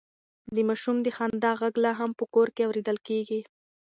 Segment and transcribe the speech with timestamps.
[0.55, 3.41] د ماشوم د خندا غږ لا هم په کور کې اورېدل کېږي.